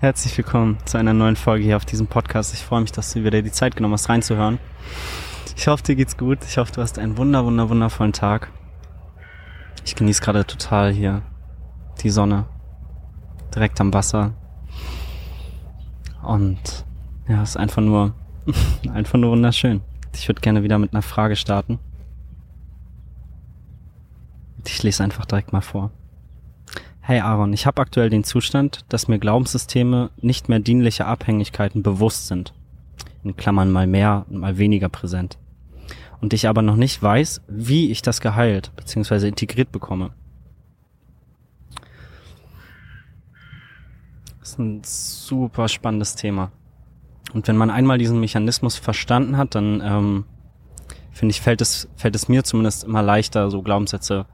[0.00, 2.54] Herzlich willkommen zu einer neuen Folge hier auf diesem Podcast.
[2.54, 4.60] Ich freue mich, dass du wieder die Zeit genommen hast, reinzuhören.
[5.56, 6.38] Ich hoffe, dir geht's gut.
[6.44, 8.52] Ich hoffe, du hast einen wunder, wunder, wundervollen Tag.
[9.84, 11.22] Ich genieße gerade total hier
[12.00, 12.46] die Sonne.
[13.52, 14.34] Direkt am Wasser.
[16.22, 16.84] Und
[17.26, 18.14] ja, es ist einfach nur,
[18.94, 19.80] einfach nur wunderschön.
[20.14, 21.80] Ich würde gerne wieder mit einer Frage starten.
[24.64, 25.90] Ich lese einfach direkt mal vor.
[27.08, 32.26] Hey Aaron, ich habe aktuell den Zustand, dass mir Glaubenssysteme nicht mehr dienliche Abhängigkeiten bewusst
[32.26, 32.52] sind.
[33.24, 35.38] In Klammern mal mehr, mal weniger präsent.
[36.20, 39.26] Und ich aber noch nicht weiß, wie ich das geheilt bzw.
[39.26, 40.10] integriert bekomme.
[44.40, 46.52] Das ist ein super spannendes Thema.
[47.32, 50.24] Und wenn man einmal diesen Mechanismus verstanden hat, dann ähm,
[51.10, 54.26] finde ich, fällt es, fällt es mir zumindest immer leichter, so Glaubenssätze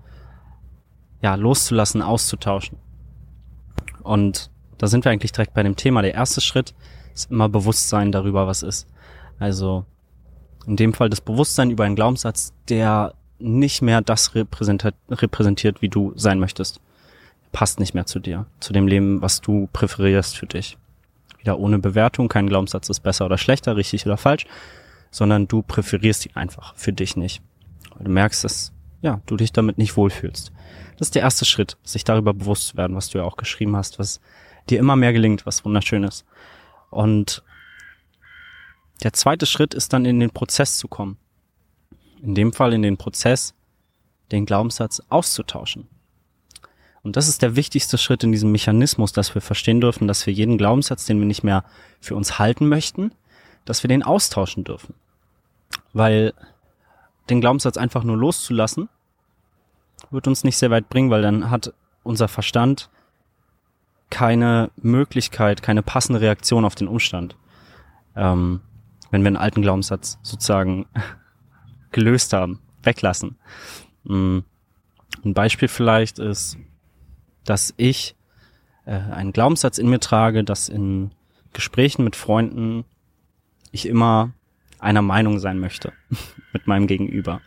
[1.25, 2.77] ja, loszulassen, auszutauschen.
[4.03, 6.03] Und da sind wir eigentlich direkt bei dem Thema.
[6.03, 6.75] Der erste Schritt
[7.15, 8.87] ist immer Bewusstsein darüber, was ist.
[9.39, 9.87] Also
[10.67, 16.13] in dem Fall das Bewusstsein über einen Glaubenssatz, der nicht mehr das repräsentiert, wie du
[16.15, 16.83] sein möchtest.
[17.53, 20.77] Passt nicht mehr zu dir, zu dem Leben, was du präferierst für dich.
[21.39, 24.45] Wieder ohne Bewertung, kein Glaubenssatz ist besser oder schlechter, richtig oder falsch,
[25.11, 27.41] sondern du präferierst ihn einfach für dich nicht.
[27.95, 30.53] Weil du merkst, dass ja, du dich damit nicht wohlfühlst.
[30.99, 33.77] Das ist der erste Schritt, sich darüber bewusst zu werden, was du ja auch geschrieben
[33.77, 34.21] hast, was
[34.71, 36.25] dir immer mehr gelingt, was wunderschön ist.
[36.91, 37.43] Und
[39.03, 41.19] der zweite Schritt ist dann in den Prozess zu kommen.
[42.23, 43.55] In dem Fall in den Prozess,
[44.31, 45.89] den Glaubenssatz auszutauschen.
[47.03, 50.33] Und das ist der wichtigste Schritt in diesem Mechanismus, dass wir verstehen dürfen, dass wir
[50.33, 51.65] jeden Glaubenssatz, den wir nicht mehr
[52.01, 53.13] für uns halten möchten,
[53.67, 54.95] dass wir den austauschen dürfen.
[55.93, 56.33] Weil
[57.29, 58.89] den Glaubenssatz einfach nur loszulassen,
[60.15, 62.89] wird uns nicht sehr weit bringen, weil dann hat unser Verstand
[64.11, 67.37] keine Möglichkeit, keine passende Reaktion auf den Umstand.
[68.17, 68.61] Ähm,
[69.11, 70.87] wenn wir einen alten Glaubenssatz sozusagen
[71.93, 73.37] gelöst haben, weglassen.
[74.05, 74.41] Mm,
[75.25, 76.59] ein Beispiel vielleicht ist,
[77.45, 78.15] dass ich
[78.87, 81.11] äh, einen Glaubenssatz in mir trage, dass in
[81.53, 82.85] Gesprächen mit Freunden
[83.73, 84.33] ich immer
[84.79, 85.93] einer Meinung sein möchte
[86.53, 87.41] mit meinem Gegenüber.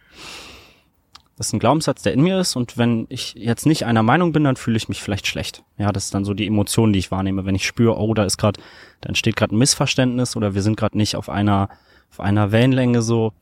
[1.37, 4.31] Das ist ein Glaubenssatz, der in mir ist und wenn ich jetzt nicht einer Meinung
[4.31, 5.63] bin, dann fühle ich mich vielleicht schlecht.
[5.77, 7.45] Ja, das ist dann so die Emotion, die ich wahrnehme.
[7.45, 8.59] Wenn ich spüre, oh, da ist gerade,
[9.01, 11.69] da entsteht gerade ein Missverständnis oder wir sind gerade nicht auf einer
[12.09, 13.33] auf einer Wellenlänge so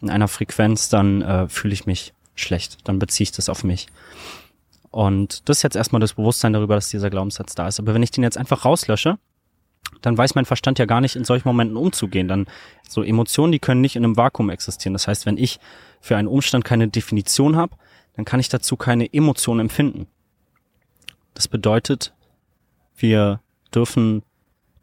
[0.00, 2.78] in einer Frequenz, dann äh, fühle ich mich schlecht.
[2.84, 3.88] Dann beziehe ich das auf mich.
[4.90, 7.78] Und das ist jetzt erstmal das Bewusstsein darüber, dass dieser Glaubenssatz da ist.
[7.78, 9.18] Aber wenn ich den jetzt einfach rauslösche,
[10.02, 12.28] dann weiß mein Verstand ja gar nicht in solchen Momenten umzugehen.
[12.28, 12.46] Dann
[12.88, 14.92] so Emotionen, die können nicht in einem Vakuum existieren.
[14.92, 15.58] Das heißt, wenn ich
[16.00, 17.76] für einen Umstand keine Definition habe,
[18.14, 20.06] dann kann ich dazu keine Emotion empfinden.
[21.34, 22.14] Das bedeutet,
[22.96, 23.40] wir
[23.74, 24.22] dürfen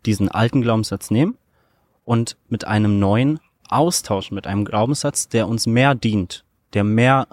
[0.06, 1.38] diesen alten Glaubenssatz nehmen
[2.04, 7.28] und mit einem neuen austauschen, mit einem Glaubenssatz, der uns mehr dient, der mehr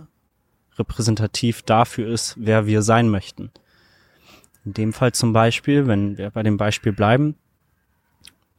[0.79, 3.51] repräsentativ dafür ist, wer wir sein möchten.
[4.65, 7.37] In dem Fall zum Beispiel, wenn wir bei dem Beispiel bleiben,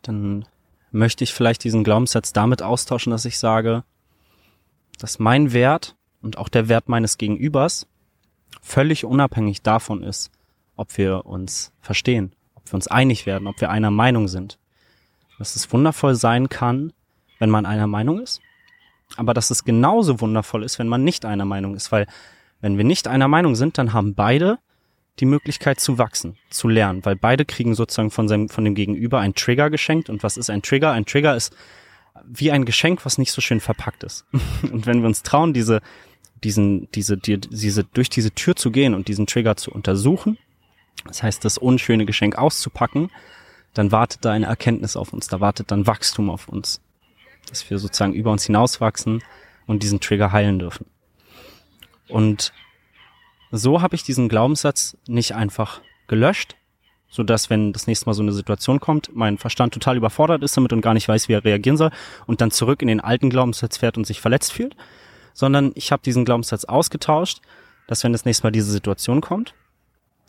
[0.03, 0.45] dann
[0.91, 3.83] möchte ich vielleicht diesen Glaubenssatz damit austauschen, dass ich sage,
[4.99, 7.87] dass mein Wert und auch der Wert meines Gegenübers
[8.61, 10.31] völlig unabhängig davon ist,
[10.75, 14.59] ob wir uns verstehen, ob wir uns einig werden, ob wir einer Meinung sind.
[15.39, 16.93] Dass es wundervoll sein kann,
[17.39, 18.39] wenn man einer Meinung ist,
[19.17, 22.07] aber dass es genauso wundervoll ist, wenn man nicht einer Meinung ist, weil
[22.61, 24.59] wenn wir nicht einer Meinung sind, dann haben beide
[25.19, 29.19] die Möglichkeit zu wachsen, zu lernen, weil beide kriegen sozusagen von seinem, von dem Gegenüber
[29.19, 30.09] ein Trigger geschenkt.
[30.09, 30.91] Und was ist ein Trigger?
[30.91, 31.55] Ein Trigger ist
[32.25, 34.25] wie ein Geschenk, was nicht so schön verpackt ist.
[34.71, 35.81] und wenn wir uns trauen, diese,
[36.43, 40.37] diesen, diese, die, diese, durch diese Tür zu gehen und diesen Trigger zu untersuchen,
[41.05, 43.11] das heißt, das unschöne Geschenk auszupacken,
[43.73, 46.81] dann wartet da eine Erkenntnis auf uns, da wartet dann Wachstum auf uns.
[47.49, 49.21] Dass wir sozusagen über uns hinauswachsen
[49.67, 50.85] und diesen Trigger heilen dürfen.
[52.07, 52.53] Und
[53.55, 56.55] so habe ich diesen Glaubenssatz nicht einfach gelöscht,
[57.07, 60.57] so dass wenn das nächste Mal so eine Situation kommt, mein Verstand total überfordert ist
[60.57, 61.91] damit und gar nicht weiß, wie er reagieren soll
[62.25, 64.75] und dann zurück in den alten Glaubenssatz fährt und sich verletzt fühlt,
[65.35, 67.41] sondern ich habe diesen Glaubenssatz ausgetauscht,
[67.85, 69.53] dass wenn das nächste Mal diese Situation kommt,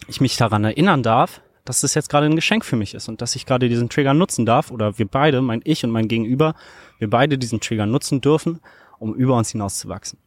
[0.07, 3.23] ich mich daran erinnern darf, dass das jetzt gerade ein Geschenk für mich ist und
[3.23, 6.55] dass ich gerade diesen Trigger nutzen darf oder wir beide, mein Ich und mein Gegenüber,
[6.99, 8.61] wir beide diesen Trigger nutzen dürfen,
[8.99, 10.19] um über uns hinaus zu wachsen,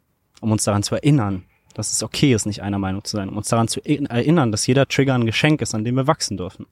[0.41, 1.43] um uns daran zu erinnern,
[1.77, 4.65] dass es okay ist, nicht einer Meinung zu sein, um uns daran zu erinnern, dass
[4.65, 6.65] jeder Trigger ein Geschenk ist, an dem wir wachsen dürfen.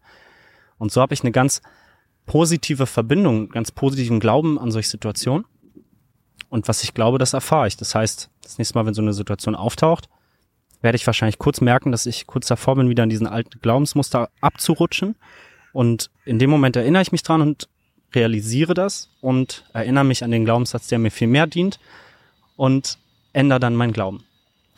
[0.78, 1.62] Und so habe ich eine ganz
[2.26, 5.46] positive Verbindung, ganz positiven Glauben an solche Situationen.
[6.50, 7.78] Und was ich glaube, das erfahre ich.
[7.78, 10.10] Das heißt, das nächste Mal, wenn so eine Situation auftaucht,
[10.82, 14.30] werde ich wahrscheinlich kurz merken, dass ich kurz davor bin, wieder in diesen alten Glaubensmuster
[14.42, 15.16] abzurutschen
[15.72, 17.70] Und in dem Moment erinnere ich mich dran und
[18.14, 21.80] realisiere das und erinnere mich an den Glaubenssatz, der mir viel mehr dient
[22.56, 22.98] und
[23.34, 24.24] ändere dann meinen Glauben.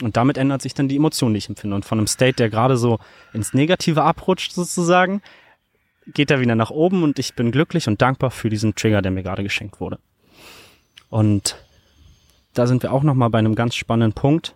[0.02, 1.76] Und damit ändert sich dann die Emotion, die ich empfinde.
[1.76, 3.00] Und von einem State, der gerade so
[3.34, 5.22] ins Negative abrutscht sozusagen,
[6.14, 9.12] geht er wieder nach oben und ich bin glücklich und dankbar für diesen Trigger, der
[9.12, 10.00] mir gerade geschenkt wurde.
[11.10, 11.58] Und
[12.54, 14.56] da sind wir auch nochmal bei einem ganz spannenden Punkt.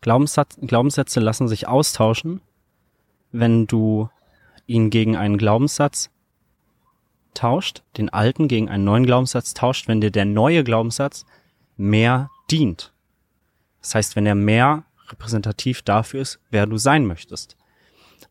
[0.00, 2.40] Glaubenssatz, Glaubenssätze lassen sich austauschen,
[3.32, 4.08] wenn du
[4.66, 6.10] ihn gegen einen Glaubenssatz
[7.34, 11.26] tauscht, den alten gegen einen neuen Glaubenssatz tauscht, wenn dir der neue Glaubenssatz
[11.76, 12.92] mehr dient.
[13.80, 17.56] Das heißt, wenn er mehr repräsentativ dafür ist, wer du sein möchtest.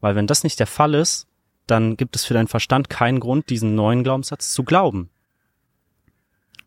[0.01, 1.27] Weil wenn das nicht der Fall ist,
[1.67, 5.09] dann gibt es für deinen Verstand keinen Grund, diesen neuen Glaubenssatz zu glauben.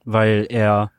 [0.04, 0.90] Weil er,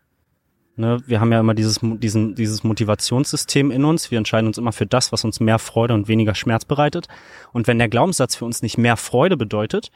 [0.75, 4.12] ne, wir haben ja immer dieses, diesen, dieses Motivationssystem in uns.
[4.12, 7.07] Wir entscheiden uns immer für das, was uns mehr Freude und weniger Schmerz bereitet.
[7.51, 9.91] Und wenn der Glaubenssatz für uns nicht mehr Freude bedeutet,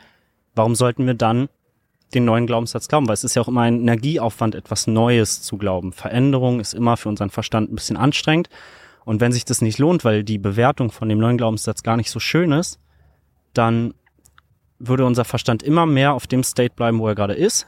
[0.55, 1.49] warum sollten wir dann
[2.13, 3.07] den neuen Glaubenssatz glauben?
[3.07, 5.91] Weil es ist ja auch immer ein Energieaufwand, etwas Neues zu glauben.
[5.93, 8.49] Veränderung ist immer für unseren Verstand ein bisschen anstrengend.
[9.05, 12.11] Und wenn sich das nicht lohnt, weil die Bewertung von dem neuen Glaubenssatz gar nicht
[12.11, 12.79] so schön ist,
[13.53, 13.93] dann
[14.79, 17.65] würde unser Verstand immer mehr auf dem State bleiben, wo er gerade ist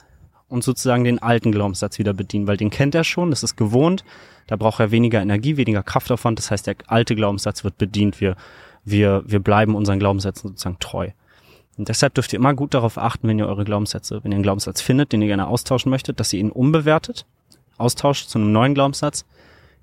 [0.49, 4.03] und sozusagen den alten Glaubenssatz wieder bedienen, weil den kennt er schon, das ist gewohnt,
[4.47, 8.35] da braucht er weniger Energie, weniger Kraftaufwand, das heißt, der alte Glaubenssatz wird bedient, wir,
[8.83, 11.09] wir, wir bleiben unseren Glaubenssätzen sozusagen treu.
[11.79, 14.43] Und deshalb dürft ihr immer gut darauf achten, wenn ihr eure Glaubenssätze, wenn ihr einen
[14.43, 17.25] Glaubenssatz findet, den ihr gerne austauschen möchtet, dass ihr ihn umbewertet,
[17.77, 19.25] austauscht zu einem neuen Glaubenssatz,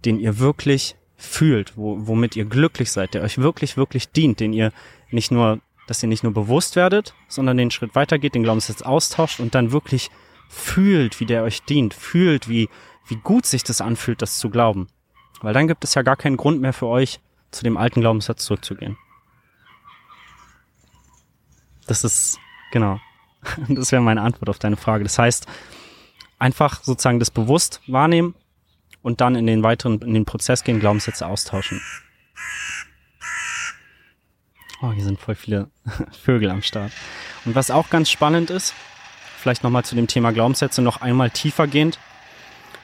[0.04, 4.52] den ihr wirklich fühlt, wo, womit ihr glücklich seid, der euch wirklich, wirklich dient, den
[4.52, 4.72] ihr
[5.10, 9.40] nicht nur dass ihr nicht nur bewusst werdet, sondern den Schritt weitergeht, den Glaubenssatz austauscht
[9.40, 10.10] und dann wirklich
[10.48, 12.68] fühlt, wie der euch dient, fühlt, wie,
[13.06, 14.88] wie gut sich das anfühlt, das zu glauben.
[15.40, 17.20] Weil dann gibt es ja gar keinen Grund mehr für euch,
[17.52, 18.98] zu dem alten Glaubenssatz zurückzugehen.
[21.86, 22.38] Das ist,
[22.72, 23.00] genau.
[23.68, 25.04] Das wäre meine Antwort auf deine Frage.
[25.04, 25.46] Das heißt,
[26.38, 28.34] einfach sozusagen das bewusst wahrnehmen
[29.02, 31.80] und dann in den weiteren, in den Prozess gehen, Glaubenssätze austauschen.
[34.82, 35.70] Oh, hier sind voll viele
[36.24, 36.92] Vögel am Start.
[37.44, 38.74] Und was auch ganz spannend ist,
[39.38, 41.98] vielleicht nochmal zu dem Thema Glaubenssätze noch einmal tiefer gehend.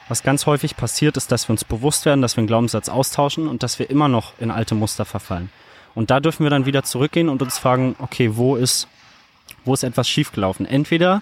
[0.07, 3.47] Was ganz häufig passiert, ist, dass wir uns bewusst werden, dass wir einen Glaubenssatz austauschen
[3.47, 5.49] und dass wir immer noch in alte Muster verfallen.
[5.95, 8.87] Und da dürfen wir dann wieder zurückgehen und uns fragen, okay, wo ist,
[9.65, 10.65] wo ist etwas schiefgelaufen?
[10.65, 11.21] Entweder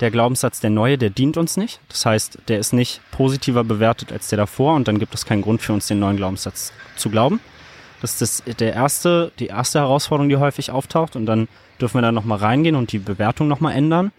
[0.00, 1.80] der Glaubenssatz, der neue, der dient uns nicht.
[1.88, 5.42] Das heißt, der ist nicht positiver bewertet als der davor und dann gibt es keinen
[5.42, 7.40] Grund für uns, den neuen Glaubenssatz zu glauben.
[8.00, 11.16] Das ist das, der erste, die erste Herausforderung, die häufig auftaucht.
[11.16, 11.48] Und dann
[11.80, 14.12] dürfen wir da nochmal reingehen und die Bewertung nochmal ändern.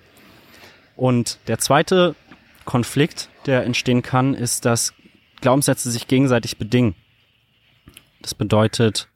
[0.95, 2.15] Und der zweite
[2.63, 4.93] Konflikt, der entstehen kann, ist, dass
[5.41, 6.95] Glaubenssätze sich gegenseitig bedingen.
[8.23, 9.07] Das bedeutet,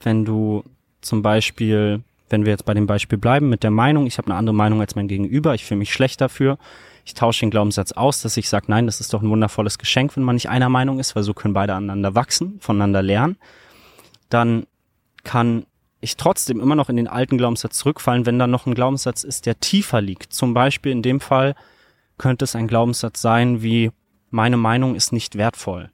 [0.00, 0.64] wenn du
[1.00, 4.36] zum Beispiel, wenn wir jetzt bei dem Beispiel bleiben mit der Meinung, ich habe eine
[4.36, 6.58] andere Meinung als mein Gegenüber, ich fühle mich schlecht dafür,
[7.04, 10.16] ich tausche den Glaubenssatz aus, dass ich sage, nein, das ist doch ein wundervolles Geschenk,
[10.16, 13.36] wenn man nicht einer Meinung ist, weil so können beide aneinander wachsen, voneinander lernen.
[14.28, 14.66] Dann
[15.22, 15.66] kann
[16.00, 19.46] ich trotzdem immer noch in den alten Glaubenssatz zurückfallen, wenn da noch ein Glaubenssatz ist,
[19.46, 20.32] der tiefer liegt.
[20.32, 21.54] Zum Beispiel in dem Fall
[22.18, 23.92] könnte es ein Glaubenssatz sein wie,
[24.30, 25.90] meine Meinung ist nicht wertvoll.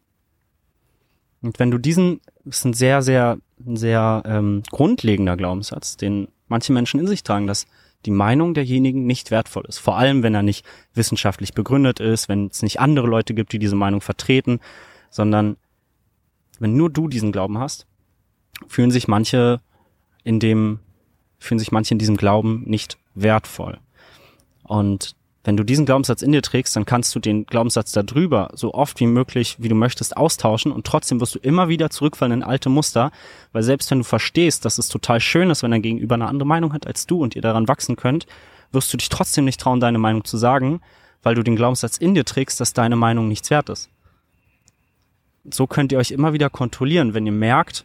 [1.43, 7.01] Und wenn du diesen, ist ein sehr, sehr, sehr ähm, grundlegender Glaubenssatz, den manche Menschen
[7.01, 7.67] in sich tragen, dass
[8.05, 9.79] die Meinung derjenigen nicht wertvoll ist.
[9.79, 13.59] Vor allem, wenn er nicht wissenschaftlich begründet ist, wenn es nicht andere Leute gibt, die
[13.59, 14.61] diese Meinung vertreten,
[15.11, 15.57] sondern
[16.59, 17.87] wenn nur du diesen Glauben hast,
[18.67, 19.61] fühlen sich manche
[20.25, 20.81] in dem,
[21.39, 23.79] fühlen sich manche in diesem Glauben nicht wertvoll.
[24.65, 28.75] Und wenn du diesen Glaubenssatz in dir trägst, dann kannst du den Glaubenssatz darüber so
[28.75, 32.43] oft wie möglich, wie du möchtest, austauschen und trotzdem wirst du immer wieder zurückfallen in
[32.45, 33.11] alte Muster,
[33.53, 36.47] weil selbst wenn du verstehst, dass es total schön ist, wenn dein Gegenüber eine andere
[36.47, 38.27] Meinung hat als du und ihr daran wachsen könnt,
[38.71, 40.81] wirst du dich trotzdem nicht trauen, deine Meinung zu sagen,
[41.23, 43.91] weil du den Glaubenssatz in dir trägst, dass deine Meinung nichts wert ist.
[45.51, 47.85] So könnt ihr euch immer wieder kontrollieren, wenn ihr merkt,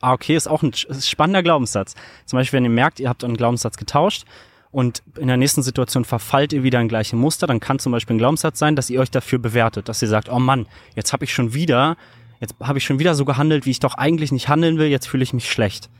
[0.00, 1.94] ah, okay, ist auch ein spannender Glaubenssatz.
[2.26, 4.24] Zum Beispiel, wenn ihr merkt, ihr habt einen Glaubenssatz getauscht
[4.74, 8.16] und in der nächsten Situation verfallt ihr wieder in gleiche Muster, dann kann zum Beispiel
[8.16, 10.66] ein Glaubenssatz sein, dass ihr euch dafür bewertet, dass ihr sagt, oh Mann,
[10.96, 11.96] jetzt habe ich schon wieder,
[12.40, 15.06] jetzt habe ich schon wieder so gehandelt, wie ich doch eigentlich nicht handeln will, jetzt
[15.06, 15.90] fühle ich mich schlecht.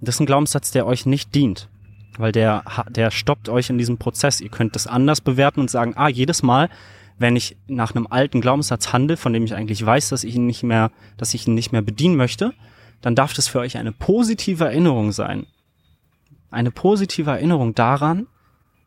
[0.00, 1.68] Das ist ein Glaubenssatz, der euch nicht dient,
[2.16, 4.40] weil der, der stoppt euch in diesem Prozess.
[4.40, 6.70] Ihr könnt das anders bewerten und sagen, ah, jedes Mal,
[7.18, 10.46] wenn ich nach einem alten Glaubenssatz handle, von dem ich eigentlich weiß, dass ich ihn
[10.46, 12.54] nicht mehr, dass ich ihn nicht mehr bedienen möchte,
[13.00, 15.46] dann darf das für euch eine positive Erinnerung sein
[16.54, 18.26] eine positive Erinnerung daran,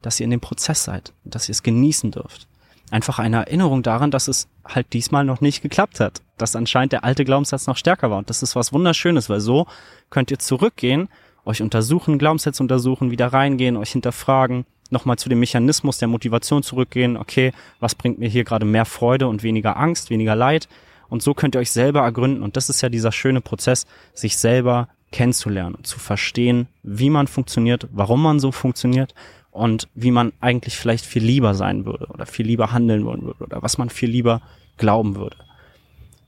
[0.02, 2.48] dass ihr in dem Prozess seid, dass ihr es genießen dürft.
[2.90, 6.22] Einfach eine Erinnerung daran, dass es halt diesmal noch nicht geklappt hat.
[6.38, 8.18] Dass anscheinend der alte Glaubenssatz noch stärker war.
[8.18, 9.68] Und das ist was Wunderschönes, weil so
[10.10, 11.10] könnt ihr zurückgehen,
[11.44, 17.18] euch untersuchen, Glaubenssätze untersuchen, wieder reingehen, euch hinterfragen, nochmal zu dem Mechanismus der Motivation zurückgehen.
[17.18, 20.70] Okay, was bringt mir hier gerade mehr Freude und weniger Angst, weniger Leid?
[21.10, 22.44] Und so könnt ihr euch selber ergründen.
[22.44, 27.28] Und das ist ja dieser schöne Prozess, sich selber kennenzulernen und zu verstehen, wie man
[27.28, 29.14] funktioniert, warum man so funktioniert
[29.52, 33.44] und wie man eigentlich vielleicht viel lieber sein würde oder viel lieber handeln wollen würde
[33.44, 34.42] oder was man viel lieber
[34.78, 35.38] glauben würde.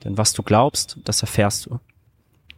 [0.03, 1.79] Denn was du glaubst, das erfährst du.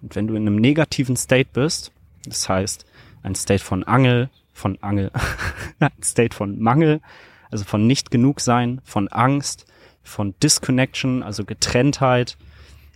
[0.02, 1.92] Und wenn du in einem negativen State bist,
[2.26, 2.86] das heißt
[3.24, 5.12] ein State von Angel, von Angel,
[5.80, 7.02] ein State von Mangel,
[7.50, 9.66] also von nicht genug sein, von Angst,
[10.04, 12.38] von Disconnection, also Getrenntheit,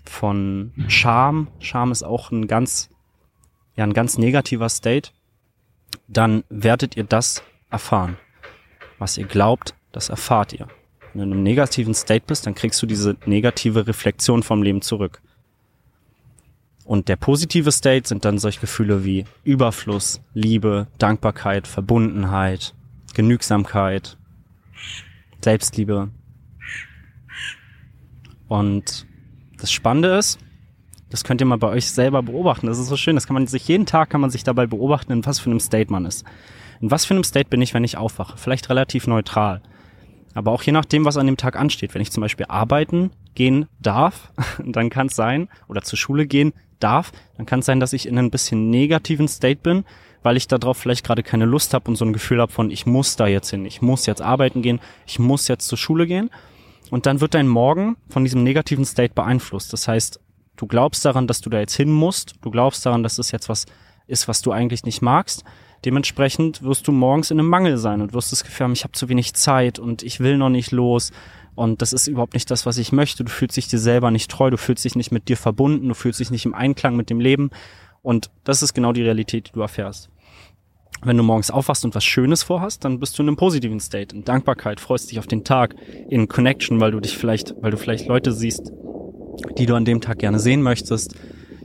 [0.03, 1.48] von Scham.
[1.60, 2.89] Scham ist auch ein ganz,
[3.75, 5.12] ja, ein ganz negativer State.
[6.08, 8.17] Dann werdet ihr das erfahren.
[9.00, 10.67] Was ihr glaubt, das erfahrt ihr.
[11.13, 14.82] Wenn du in einem negativen State bist, dann kriegst du diese negative Reflexion vom Leben
[14.82, 15.22] zurück.
[16.86, 22.75] Und der positive State sind dann solche Gefühle wie Überfluss, Liebe, Dankbarkeit, Verbundenheit,
[23.13, 24.17] Genügsamkeit,
[25.41, 26.12] Selbstliebe.
[28.48, 29.08] Und
[29.58, 30.38] das Spannende ist,
[31.16, 32.68] das könnt ihr mal bei euch selber beobachten.
[32.68, 33.16] Das ist so schön.
[33.16, 35.62] Das kann man sich jeden Tag kann man sich dabei beobachten, in was für einem
[35.62, 36.26] State man ist.
[36.82, 38.38] In was für einem State bin ich, wenn ich aufwache?
[38.38, 39.62] Vielleicht relativ neutral.
[40.34, 41.94] Aber auch je nachdem, was an dem Tag ansteht.
[41.94, 44.34] Wenn ich zum Beispiel arbeiten gehen darf,
[44.66, 48.10] dann kann es sein, oder zur Schule gehen darf, dann kann es sein, dass ich
[48.10, 49.86] in ein bisschen negativen State bin,
[50.22, 52.86] weil ich darauf vielleicht gerade keine Lust habe und so ein Gefühl habe von, ich
[52.86, 56.30] muss da jetzt hin, ich muss jetzt arbeiten gehen, ich muss jetzt zur Schule gehen.
[56.92, 59.72] Und dann wird dein Morgen von diesem negativen State beeinflusst.
[59.72, 60.20] Das heißt,
[60.56, 63.50] du glaubst daran, dass du da jetzt hin musst, du glaubst daran, dass es jetzt
[63.50, 63.66] was
[64.08, 65.44] ist, was du eigentlich nicht magst.
[65.84, 68.94] Dementsprechend wirst du morgens in einem Mangel sein und wirst das Gefühl haben, ich habe
[68.94, 71.12] zu wenig Zeit und ich will noch nicht los
[71.56, 73.24] und das ist überhaupt nicht das, was ich möchte.
[73.24, 75.96] Du fühlst dich dir selber nicht treu, du fühlst dich nicht mit dir verbunden, du
[75.96, 77.50] fühlst dich nicht im Einklang mit dem Leben.
[78.02, 80.10] Und das ist genau die Realität, die du erfährst.
[81.02, 84.16] Wenn du morgens aufwachst und was Schönes vorhast, dann bist du in einem positiven State,
[84.16, 85.76] in Dankbarkeit, freust dich auf den Tag,
[86.10, 88.72] in Connection, weil du dich vielleicht, weil du vielleicht Leute siehst,
[89.58, 91.15] die du an dem Tag gerne sehen möchtest,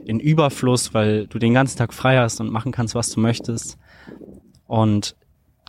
[0.05, 3.77] in Überfluss, weil du den ganzen Tag frei hast und machen kannst, was du möchtest.
[4.65, 5.15] Und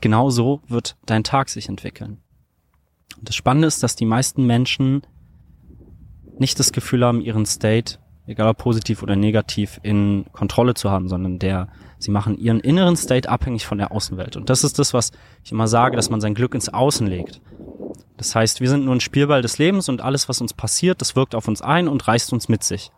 [0.00, 2.18] genau so wird dein Tag sich entwickeln.
[3.18, 5.02] Und das Spannende ist, dass die meisten Menschen
[6.38, 11.09] nicht das Gefühl haben, ihren State, egal ob positiv oder negativ, in Kontrolle zu haben,
[11.09, 11.68] sondern der,
[11.99, 14.37] sie machen ihren inneren State abhängig von der Außenwelt.
[14.37, 15.12] Und das ist das, was
[15.44, 17.40] ich immer sage, dass man sein Glück ins Außen legt.
[18.16, 21.16] Das heißt, wir sind nur ein Spielball des Lebens und alles, was uns passiert, das
[21.16, 22.90] wirkt auf uns ein und reißt uns mit sich.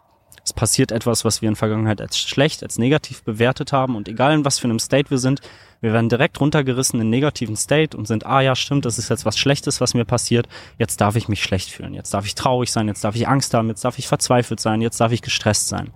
[0.45, 4.35] Es passiert etwas, was wir in Vergangenheit als schlecht, als negativ bewertet haben und egal
[4.35, 5.41] in was für einem State wir sind,
[5.85, 9.27] wir werden direkt runtergerissen in negativen State und sind, ah ja, stimmt, das ist jetzt
[9.27, 10.49] was Schlechtes, was mir passiert.
[10.79, 11.93] Jetzt darf ich mich schlecht fühlen.
[11.93, 12.89] Jetzt darf ich traurig sein.
[12.89, 13.69] Jetzt darf ich Angst haben.
[13.69, 14.81] Jetzt darf ich verzweifelt sein.
[14.81, 15.93] Jetzt darf ich gestresst sein.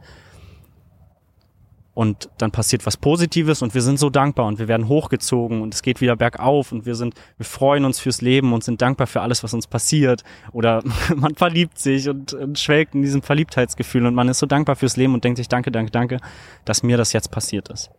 [1.98, 5.74] Und dann passiert was Positives und wir sind so dankbar und wir werden hochgezogen und
[5.74, 9.08] es geht wieder bergauf und wir sind, wir freuen uns fürs Leben und sind dankbar
[9.08, 10.22] für alles, was uns passiert.
[10.52, 10.84] Oder
[11.16, 14.96] man verliebt sich und, und schwelgt in diesem Verliebtheitsgefühl und man ist so dankbar fürs
[14.96, 16.18] Leben und denkt sich, danke, danke, danke,
[16.64, 17.90] dass mir das jetzt passiert ist.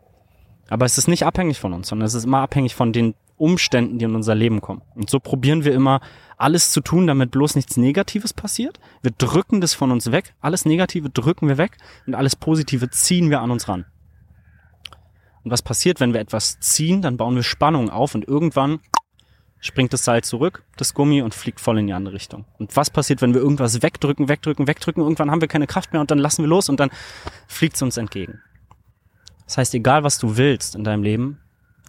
[0.70, 3.98] Aber es ist nicht abhängig von uns, sondern es ist immer abhängig von den Umständen,
[3.98, 4.82] die in unser Leben kommen.
[4.96, 6.02] Und so probieren wir immer
[6.38, 8.80] alles zu tun, damit bloß nichts Negatives passiert.
[9.02, 10.34] Wir drücken das von uns weg.
[10.40, 13.86] Alles Negative drücken wir weg und alles Positive ziehen wir an uns ran.
[15.44, 18.80] Und was passiert, wenn wir etwas ziehen, dann bauen wir Spannung auf und irgendwann
[19.60, 22.46] springt das Seil zurück, das Gummi und fliegt voll in die andere Richtung.
[22.58, 25.04] Und was passiert, wenn wir irgendwas wegdrücken, wegdrücken, wegdrücken?
[25.04, 26.90] Irgendwann haben wir keine Kraft mehr und dann lassen wir los und dann
[27.48, 28.42] fliegt es uns entgegen.
[29.46, 31.40] Das heißt, egal was du willst in deinem Leben,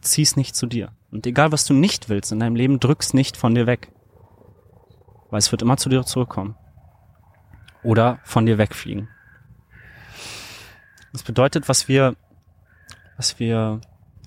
[0.00, 0.92] zieh's nicht zu dir.
[1.10, 3.92] Und egal was du nicht willst in deinem Leben, drück's nicht von dir weg.
[5.30, 6.56] Weil es wird immer zu dir zurückkommen.
[7.82, 9.08] Oder von dir wegfliegen.
[11.12, 12.14] Das bedeutet, was wir,
[13.16, 13.80] was wir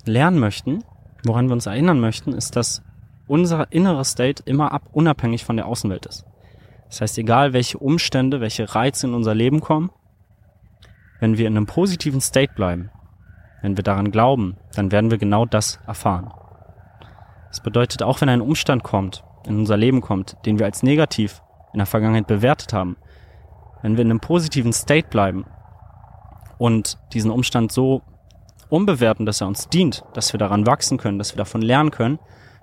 [0.06, 0.84] lernen möchten,
[1.24, 2.82] woran wir uns erinnern möchten, ist, dass
[3.28, 6.26] unser innerer State immer ab, unabhängig von der Außenwelt ist.
[6.90, 9.92] Das heißt, egal welche Umstände, welche Reize in unser Leben kommen,
[11.20, 12.90] wenn wir in einem positiven State bleiben,
[13.62, 16.34] wenn wir daran glauben, dann werden wir genau das erfahren.
[17.54, 21.44] Das bedeutet, auch wenn ein Umstand kommt, in unser Leben kommt, den wir als negativ
[21.72, 22.98] in der Vergangenheit bewertet haben,
[23.84, 25.46] wenn wir in einem positiven State bleiben
[26.58, 28.02] und diesen Umstand so
[28.70, 32.18] umbewerten, dass er uns dient, dass wir daran wachsen können, dass wir davon lernen können,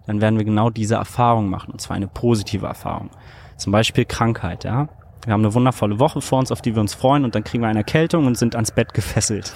[0.09, 3.11] dann werden wir genau diese Erfahrung machen, und zwar eine positive Erfahrung.
[3.59, 4.89] Zum Beispiel Krankheit, ja.
[5.25, 7.63] Wir haben eine wundervolle Woche vor uns, auf die wir uns freuen, und dann kriegen
[7.63, 9.55] wir eine Erkältung und sind ans Bett gefesselt.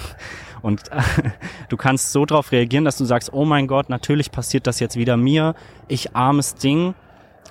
[0.64, 0.84] Und
[1.68, 4.96] du kannst so darauf reagieren, dass du sagst, oh mein Gott, natürlich passiert das jetzt
[4.96, 5.54] wieder mir.
[5.88, 6.94] Ich armes Ding.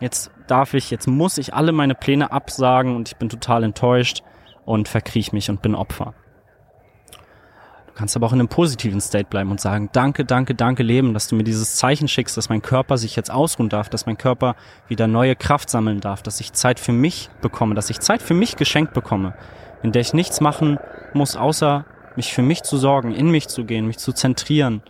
[0.01, 4.24] jetzt darf ich, jetzt muss ich alle meine Pläne absagen und ich bin total enttäuscht
[4.65, 6.15] und verkriech mich und bin Opfer.
[7.86, 11.13] Du kannst aber auch in einem positiven State bleiben und sagen, danke, danke, danke Leben,
[11.13, 14.17] dass du mir dieses Zeichen schickst, dass mein Körper sich jetzt ausruhen darf, dass mein
[14.17, 14.55] Körper
[14.88, 18.34] wieder neue Kraft sammeln darf, dass ich Zeit für mich bekomme, dass ich Zeit für
[18.34, 19.36] mich geschenkt bekomme,
[19.84, 20.79] in der ich nichts machen
[21.13, 24.82] muss, außer mich für mich zu sorgen, in mich zu gehen, mich zu zentrieren,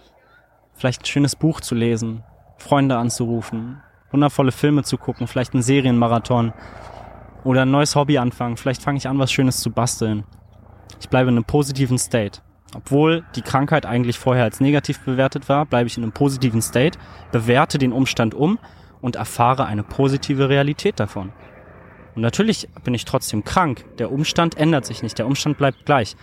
[0.73, 2.23] vielleicht ein schönes Buch zu lesen,
[2.57, 6.53] Freunde anzurufen, wundervolle Filme zu gucken, vielleicht einen Serienmarathon
[7.43, 10.23] oder ein neues Hobby anfangen, vielleicht fange ich an, was Schönes zu basteln.
[10.99, 12.41] Ich bleibe in einem positiven State.
[12.75, 16.97] Obwohl die Krankheit eigentlich vorher als negativ bewertet war, bleibe ich in einem positiven State,
[17.31, 18.57] bewerte den Umstand um
[19.01, 21.33] und erfahre eine positive Realität davon.
[22.15, 23.85] Und natürlich bin ich trotzdem krank.
[23.97, 26.15] Der Umstand ändert sich nicht, der Umstand bleibt gleich.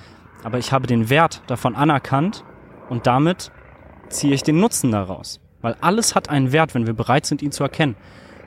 [0.43, 2.45] Aber ich habe den Wert davon anerkannt
[2.89, 3.51] und damit
[4.09, 5.41] ziehe ich den Nutzen daraus.
[5.63, 7.97] Weil alles hat einen Wert, wenn wir bereit sind, ihn zu erkennen.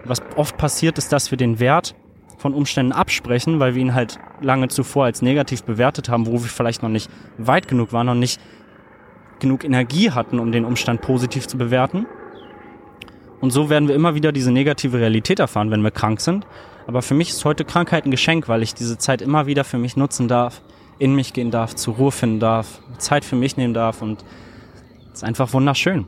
[0.03, 1.95] Was oft passiert, ist, dass wir den Wert
[2.37, 6.49] von Umständen absprechen, weil wir ihn halt lange zuvor als negativ bewertet haben, wo wir
[6.49, 8.41] vielleicht noch nicht weit genug waren, noch nicht
[9.39, 12.05] genug Energie hatten, um den Umstand positiv zu bewerten.
[13.39, 16.47] Und so werden wir immer wieder diese negative Realität erfahren, wenn wir krank sind.
[16.87, 19.77] Aber für mich ist heute Krankheit ein Geschenk, weil ich diese Zeit immer wieder für
[19.77, 20.61] mich nutzen darf,
[20.99, 24.23] in mich gehen darf, zur Ruhe finden darf, Zeit für mich nehmen darf und
[25.07, 26.07] es ist einfach wunderschön.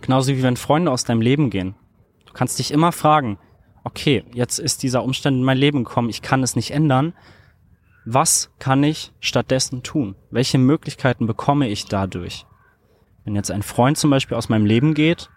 [0.00, 1.74] Genauso wie wenn Freunde aus deinem Leben gehen.
[2.26, 3.38] Du kannst dich immer fragen,
[3.84, 7.14] okay, jetzt ist dieser Umstand in mein Leben gekommen, ich kann es nicht ändern.
[8.04, 10.16] Was kann ich stattdessen tun?
[10.30, 12.46] Welche Möglichkeiten bekomme ich dadurch?
[13.24, 15.30] Wenn jetzt ein Freund zum Beispiel aus meinem Leben geht,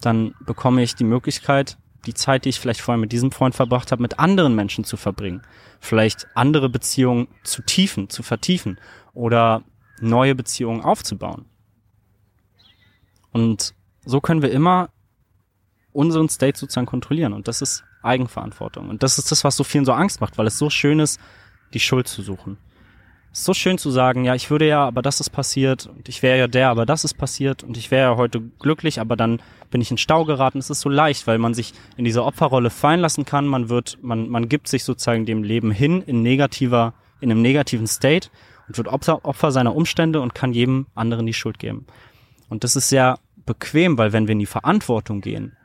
[0.00, 3.92] dann bekomme ich die Möglichkeit, die Zeit, die ich vielleicht vorher mit diesem Freund verbracht
[3.92, 5.42] habe, mit anderen Menschen zu verbringen.
[5.80, 8.78] Vielleicht andere Beziehungen zu tiefen, zu vertiefen
[9.12, 9.62] oder
[10.00, 11.46] neue Beziehungen aufzubauen.
[13.32, 14.90] Und so können wir immer
[15.92, 17.32] unseren State sozusagen kontrollieren.
[17.32, 18.88] Und das ist Eigenverantwortung.
[18.88, 21.20] Und das ist das, was so vielen so Angst macht, weil es so schön ist,
[21.74, 22.58] die Schuld zu suchen.
[23.38, 26.38] So schön zu sagen, ja, ich würde ja, aber das ist passiert und ich wäre
[26.38, 29.82] ja der, aber das ist passiert und ich wäre ja heute glücklich, aber dann bin
[29.82, 30.56] ich in Stau geraten.
[30.56, 33.46] Es ist so leicht, weil man sich in diese Opferrolle fallen lassen kann.
[33.46, 37.86] Man wird, man, man gibt sich sozusagen dem Leben hin in negativer, in einem negativen
[37.86, 38.30] State
[38.68, 41.84] und wird Opfer, Opfer seiner Umstände und kann jedem anderen die Schuld geben.
[42.48, 45.58] Und das ist sehr bequem, weil wenn wir in die Verantwortung gehen,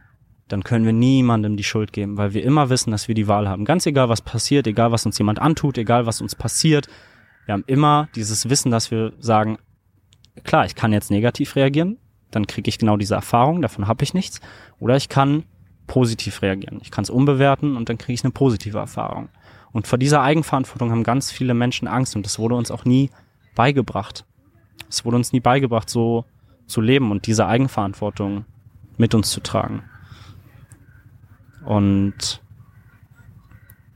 [0.50, 3.48] dann können wir niemandem die Schuld geben, weil wir immer wissen, dass wir die Wahl
[3.48, 3.64] haben.
[3.64, 6.90] Ganz egal, was passiert, egal, was uns jemand antut, egal, was uns passiert.
[7.46, 9.58] Wir haben immer dieses Wissen, dass wir sagen,
[10.44, 11.98] klar, ich kann jetzt negativ reagieren,
[12.32, 14.40] dann kriege ich genau diese Erfahrung, davon habe ich nichts.
[14.80, 15.44] Oder ich kann
[15.88, 16.80] positiv reagieren.
[16.82, 19.28] Ich kann es umbewerten und dann kriege ich eine positive Erfahrung.
[19.74, 23.10] Und vor dieser Eigenverantwortung haben ganz viele Menschen Angst und das wurde uns auch nie
[23.56, 24.26] beigebracht.
[24.90, 26.26] Es wurde uns nie beigebracht, so
[26.66, 28.46] zu leben und diese Eigenverantwortung
[28.98, 29.84] mit uns zu tragen.
[31.66, 32.42] Und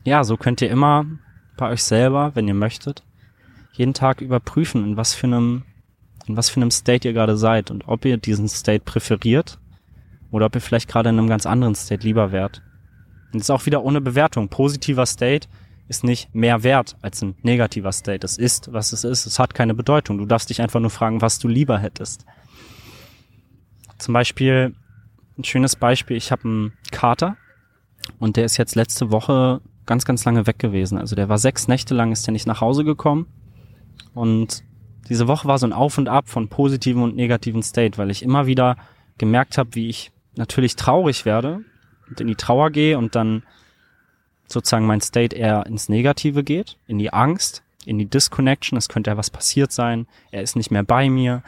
[0.04, 1.06] ja, so könnt ihr immer
[1.56, 3.05] bei euch selber, wenn ihr möchtet,
[3.78, 5.64] jeden Tag überprüfen, in was für einem,
[6.28, 9.60] in was für einem State ihr gerade seid und ob ihr diesen State präferiert
[10.32, 12.62] oder ob ihr vielleicht gerade in einem ganz anderen State lieber wärt.
[13.32, 14.50] Und das ist auch wieder ohne Bewertung.
[14.50, 15.48] Positiver State
[15.88, 18.26] ist nicht mehr wert als ein negativer State.
[18.26, 19.26] Es ist, was es ist.
[19.26, 20.18] Es hat keine Bedeutung.
[20.18, 22.26] Du darfst dich einfach nur fragen, was du lieber hättest.
[23.98, 24.74] Zum Beispiel,
[25.38, 27.38] ein schönes Beispiel, ich habe einen Kater
[28.20, 30.98] und der ist jetzt letzte Woche ganz, ganz lange weg gewesen.
[30.98, 33.28] Also der war sechs Nächte lang, ist der nicht nach Hause gekommen.
[34.14, 34.64] Und
[35.10, 38.24] diese Woche war so ein Auf und Ab von positiven und negativen State, weil ich
[38.24, 38.78] immer wieder
[39.18, 41.62] gemerkt habe, wie ich natürlich traurig werde
[42.10, 43.44] und in die Trauer gehe und dann
[44.48, 49.12] sozusagen mein State eher ins Negative geht, in die Angst, in die Disconnection, es könnte
[49.12, 51.44] ja was passiert sein, er ist nicht mehr bei mir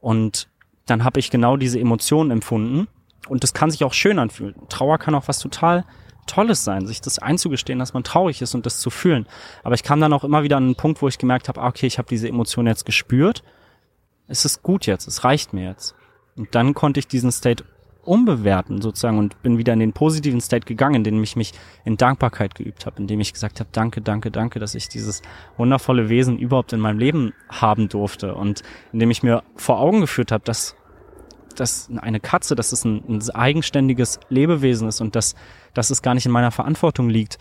[0.00, 0.48] und
[0.86, 2.88] dann habe ich genau diese Emotionen empfunden
[3.28, 4.54] und das kann sich auch schön anfühlen.
[4.68, 5.84] Trauer kann auch was total
[6.28, 9.26] Tolles sein, sich das einzugestehen, dass man traurig ist und das zu fühlen.
[9.64, 11.66] Aber ich kam dann auch immer wieder an einen Punkt, wo ich gemerkt habe, ah,
[11.66, 13.42] okay, ich habe diese Emotion jetzt gespürt.
[14.28, 15.96] Es ist gut jetzt, es reicht mir jetzt.
[16.36, 17.64] Und dann konnte ich diesen State
[18.08, 21.52] umbewerten sozusagen und bin wieder in den positiven State gegangen, in dem ich mich
[21.84, 25.20] in Dankbarkeit geübt habe, in dem ich gesagt habe, danke, danke, danke, dass ich dieses
[25.58, 28.62] wundervolle Wesen überhaupt in meinem Leben haben durfte und
[28.92, 30.74] in dem ich mir vor Augen geführt habe, dass
[31.60, 35.34] dass eine Katze, dass es ein, ein eigenständiges Lebewesen ist und dass,
[35.74, 37.38] dass es gar nicht in meiner Verantwortung liegt,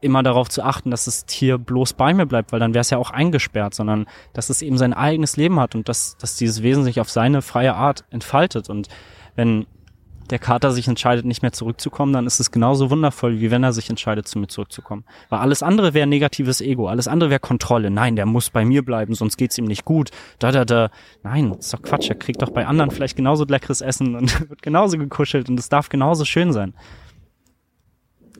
[0.00, 2.90] immer darauf zu achten, dass das Tier bloß bei mir bleibt, weil dann wäre es
[2.90, 6.62] ja auch eingesperrt, sondern dass es eben sein eigenes Leben hat und dass, dass dieses
[6.62, 8.68] Wesen sich auf seine freie Art entfaltet.
[8.68, 8.88] Und
[9.34, 9.66] wenn
[10.30, 13.72] der Kater sich entscheidet, nicht mehr zurückzukommen, dann ist es genauso wundervoll, wie wenn er
[13.72, 15.04] sich entscheidet, zu mir zurückzukommen.
[15.28, 17.90] Weil alles andere wäre negatives Ego, alles andere wäre Kontrolle.
[17.90, 20.10] Nein, der muss bei mir bleiben, sonst geht's ihm nicht gut.
[20.38, 20.90] Da, da, da.
[21.22, 22.08] Nein, ist doch Quatsch.
[22.08, 25.68] Er kriegt doch bei anderen vielleicht genauso leckeres Essen und wird genauso gekuschelt und es
[25.68, 26.74] darf genauso schön sein.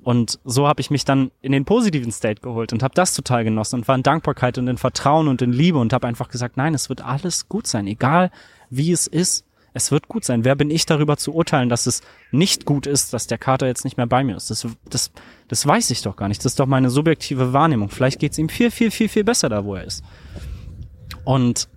[0.05, 3.43] Und so habe ich mich dann in den positiven State geholt und habe das total
[3.43, 6.59] genossen und war in Dankbarkeit und in Vertrauen und in Liebe und habe einfach gesagt,
[6.59, 8.31] nein, es wird alles gut sein, egal
[8.69, 9.47] wie es ist.
[9.77, 10.45] Es wird gut sein.
[10.45, 13.85] Wer bin ich darüber zu urteilen, dass es nicht gut ist, dass der Kater jetzt
[13.85, 14.49] nicht mehr bei mir ist?
[14.49, 15.11] Das, das,
[15.49, 16.39] das weiß ich doch gar nicht.
[16.39, 17.91] Das ist doch meine subjektive Wahrnehmung.
[17.91, 20.05] Vielleicht geht es ihm viel, viel, viel, viel besser da, wo er ist.
[21.25, 21.69] Und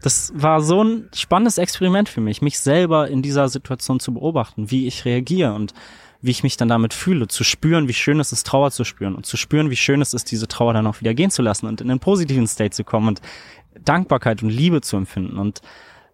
[0.00, 4.70] das war so ein spannendes Experiment für mich, mich selber in dieser Situation zu beobachten,
[4.70, 5.74] wie ich reagiere und
[6.22, 9.14] wie ich mich dann damit fühle, zu spüren, wie schön es ist, Trauer zu spüren
[9.14, 11.66] und zu spüren, wie schön es ist, diese Trauer dann auch wieder gehen zu lassen
[11.66, 13.20] und in den positiven State zu kommen und
[13.84, 15.38] Dankbarkeit und Liebe zu empfinden.
[15.38, 15.60] Und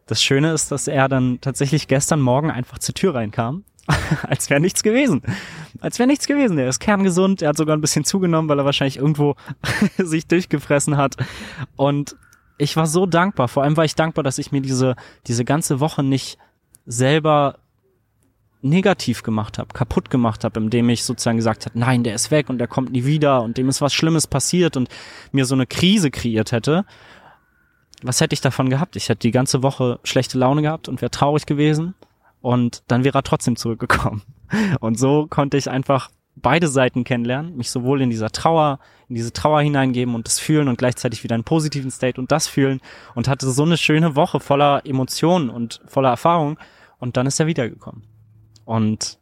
[0.06, 3.64] das Schöne ist, dass er dann tatsächlich gestern Morgen einfach zur Tür reinkam,
[4.22, 5.22] als wäre nichts gewesen.
[5.80, 6.58] Als wäre nichts gewesen.
[6.58, 9.34] Er ist kerngesund, er hat sogar ein bisschen zugenommen, weil er wahrscheinlich irgendwo
[9.98, 11.16] sich durchgefressen hat.
[11.76, 12.16] Und
[12.58, 13.48] ich war so dankbar.
[13.48, 16.38] Vor allem war ich dankbar, dass ich mir diese, diese ganze Woche nicht
[16.86, 17.58] selber
[18.62, 22.48] negativ gemacht habe, kaputt gemacht habe, indem ich sozusagen gesagt habe, nein, der ist weg
[22.48, 24.88] und der kommt nie wieder und dem ist was Schlimmes passiert und
[25.30, 26.84] mir so eine Krise kreiert hätte.
[28.02, 28.96] Was hätte ich davon gehabt?
[28.96, 31.94] Ich hätte die ganze Woche schlechte Laune gehabt und wäre traurig gewesen
[32.42, 34.22] und dann wäre er trotzdem zurückgekommen.
[34.80, 38.78] Und so konnte ich einfach beide Seiten kennenlernen, mich sowohl in dieser Trauer,
[39.08, 42.46] in diese Trauer hineingeben und das fühlen und gleichzeitig wieder einen positiven State und das
[42.46, 42.80] fühlen
[43.14, 46.58] und hatte so eine schöne Woche voller Emotionen und voller Erfahrung
[46.98, 48.04] und dann ist er wiedergekommen.
[48.64, 49.18] Und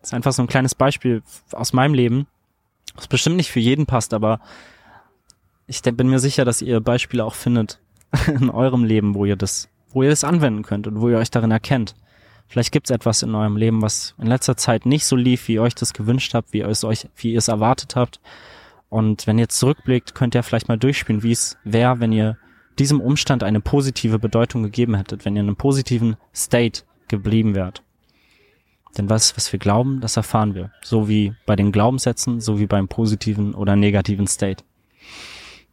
[0.00, 2.28] das ist einfach so ein kleines Beispiel aus meinem Leben,
[2.94, 4.40] was bestimmt nicht für jeden passt, aber
[5.66, 7.80] ich bin mir sicher, dass ihr Beispiele auch findet
[8.26, 11.30] in eurem Leben, wo ihr das, wo ihr das anwenden könnt und wo ihr euch
[11.30, 11.94] darin erkennt.
[12.48, 15.54] Vielleicht gibt es etwas in eurem Leben, was in letzter Zeit nicht so lief, wie
[15.54, 18.20] ihr euch das gewünscht habt, wie ihr es euch, wie ihr es erwartet habt.
[18.88, 22.38] Und wenn ihr zurückblickt, könnt ihr vielleicht mal durchspielen, wie es wäre, wenn ihr
[22.78, 27.82] diesem Umstand eine positive Bedeutung gegeben hättet, wenn ihr in einem positiven State geblieben wärt.
[28.96, 30.72] Denn was, was wir glauben, das erfahren wir.
[30.82, 34.64] So wie bei den Glaubenssätzen, so wie beim positiven oder negativen State.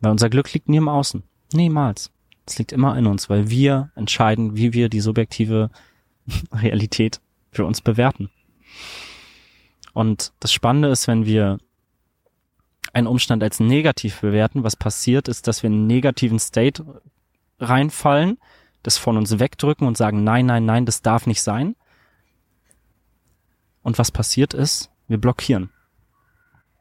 [0.01, 1.23] Weil unser Glück liegt nie im Außen.
[1.53, 2.11] Niemals.
[2.45, 5.69] Es liegt immer in uns, weil wir entscheiden, wie wir die subjektive
[6.51, 7.19] Realität
[7.51, 8.29] für uns bewerten.
[9.93, 11.57] Und das Spannende ist, wenn wir
[12.93, 17.01] einen Umstand als negativ bewerten, was passiert ist, dass wir in einen negativen State
[17.59, 18.37] reinfallen,
[18.83, 21.75] das von uns wegdrücken und sagen, nein, nein, nein, das darf nicht sein.
[23.81, 25.69] Und was passiert ist, wir blockieren.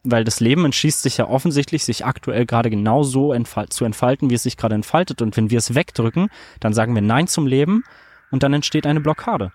[0.05, 4.35] Weil das Leben entschließt sich ja offensichtlich, sich aktuell gerade genauso entfal zu entfalten, wie
[4.35, 5.23] es sich gerade entfaltet.
[5.23, 6.29] Und wenn wir es wegdrücken,
[6.61, 7.85] dann sagen wir Nein zum Leben
[8.31, 9.53] und dann entsteht eine Blockade.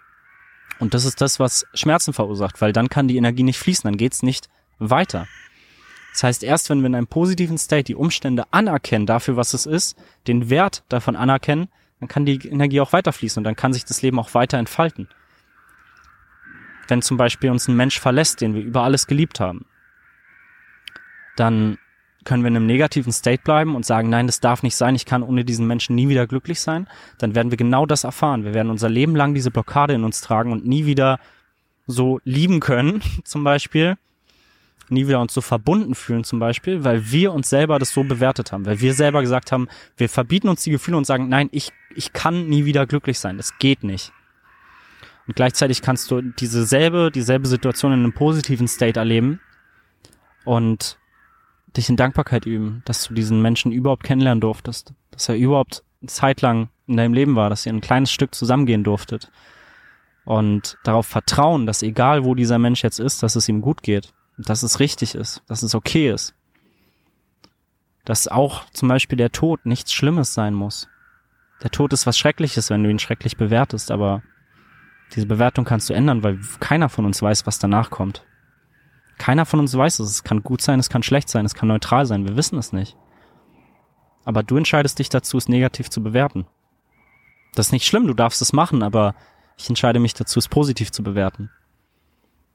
[0.79, 3.97] Und das ist das, was Schmerzen verursacht, weil dann kann die Energie nicht fließen, dann
[3.97, 5.27] geht's nicht weiter.
[6.13, 9.65] Das heißt, erst wenn wir in einem positiven State die Umstände anerkennen dafür, was es
[9.65, 11.67] ist, den Wert davon anerkennen,
[11.99, 15.09] dann kann die Energie auch weiterfließen und dann kann sich das Leben auch weiter entfalten.
[16.87, 19.65] Wenn zum Beispiel uns ein Mensch verlässt, den wir über alles geliebt haben,
[21.35, 21.77] dann
[22.25, 25.05] können wir in einem negativen State bleiben und sagen, nein, das darf nicht sein, ich
[25.05, 26.87] kann ohne diesen Menschen nie wieder glücklich sein,
[27.17, 28.43] dann werden wir genau das erfahren.
[28.43, 31.19] Wir werden unser Leben lang diese Blockade in uns tragen und nie wieder
[31.87, 33.97] so lieben können, zum Beispiel,
[34.89, 38.51] nie wieder uns so verbunden fühlen zum Beispiel, weil wir uns selber das so bewertet
[38.51, 41.71] haben, weil wir selber gesagt haben, wir verbieten uns die Gefühle und sagen, nein, ich,
[41.95, 44.11] ich kann nie wieder glücklich sein, das geht nicht.
[45.27, 49.39] Und gleichzeitig kannst du diese selbe, dieselbe Situation in einem positiven State erleben.
[50.43, 50.98] Und
[51.79, 56.69] dich in Dankbarkeit üben, dass du diesen Menschen überhaupt kennenlernen durftest, dass er überhaupt zeitlang
[56.87, 59.31] in deinem Leben war, dass ihr ein kleines Stück zusammengehen durftet
[60.25, 64.13] und darauf vertrauen, dass egal wo dieser Mensch jetzt ist, dass es ihm gut geht,
[64.37, 66.35] dass es richtig ist, dass es okay ist,
[68.05, 70.87] dass auch zum Beispiel der Tod nichts Schlimmes sein muss.
[71.63, 74.23] Der Tod ist was Schreckliches, wenn du ihn schrecklich bewertest, aber
[75.13, 78.23] diese Bewertung kannst du ändern, weil keiner von uns weiß, was danach kommt.
[79.19, 80.09] Keiner von uns weiß es.
[80.09, 82.25] Es kann gut sein, es kann schlecht sein, es kann neutral sein.
[82.25, 82.97] Wir wissen es nicht.
[84.25, 86.47] Aber du entscheidest dich dazu, es negativ zu bewerten.
[87.53, 89.13] Das ist nicht schlimm, du darfst es machen, aber
[89.57, 91.51] ich entscheide mich dazu, es positiv zu bewerten.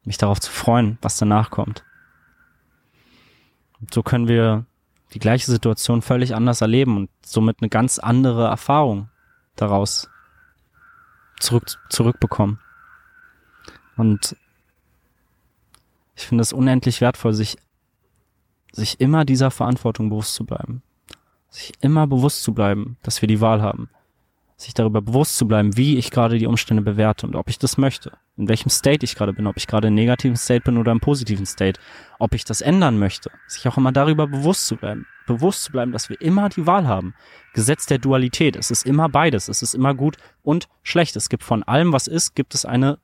[0.04, 1.84] Mich darauf zu freuen, was danach kommt.
[3.80, 4.64] Und so können wir
[5.12, 9.10] die gleiche Situation völlig anders erleben und somit eine ganz andere Erfahrung
[9.56, 10.08] daraus
[11.40, 12.58] zurück, zurückbekommen.
[13.96, 14.36] Und
[16.16, 17.56] ich finde es unendlich wertvoll, sich,
[18.72, 20.82] sich immer dieser Verantwortung bewusst zu bleiben.
[21.48, 23.88] Sich immer bewusst zu bleiben, dass wir die Wahl haben.
[24.56, 27.76] Sich darüber bewusst zu bleiben, wie ich gerade die Umstände bewerte und ob ich das
[27.76, 28.12] möchte.
[28.36, 31.00] In welchem State ich gerade bin, ob ich gerade im negativen State bin oder im
[31.00, 31.80] positiven State.
[32.18, 33.30] Ob ich das ändern möchte.
[33.48, 35.06] Sich auch immer darüber bewusst zu bleiben.
[35.26, 37.14] Bewusst zu bleiben, dass wir immer die Wahl haben.
[37.52, 38.54] Gesetz der Dualität.
[38.54, 39.48] Es ist immer beides.
[39.48, 41.16] Es ist immer gut und schlecht.
[41.16, 42.98] Es gibt von allem, was ist, gibt es eine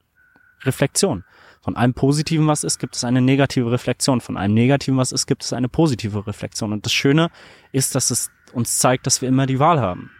[0.62, 1.25] Reflexion.
[1.62, 4.20] Von allem Positiven, was ist, gibt es eine negative Reflexion.
[4.20, 6.73] Von allem Negativen, was ist, gibt es eine positive Reflexion.
[6.73, 7.31] Und das Schöne
[7.73, 10.11] ist, dass es uns zeigt, dass wir immer die Wahl haben.